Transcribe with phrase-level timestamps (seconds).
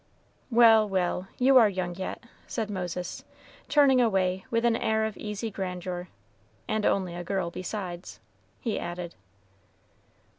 [0.49, 3.23] "Well, well, you are young yet," said Moses,
[3.69, 6.07] turning away with an air of easy grandeur,
[6.67, 8.19] "and only a girl besides,"
[8.59, 9.13] he added.